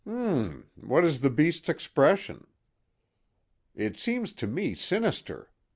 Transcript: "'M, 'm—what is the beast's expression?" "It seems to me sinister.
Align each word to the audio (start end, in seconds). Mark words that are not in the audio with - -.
"'M, 0.03 0.65
'm—what 0.83 1.05
is 1.05 1.21
the 1.21 1.29
beast's 1.29 1.69
expression?" 1.69 2.47
"It 3.75 3.99
seems 3.99 4.33
to 4.33 4.47
me 4.47 4.73
sinister. 4.73 5.51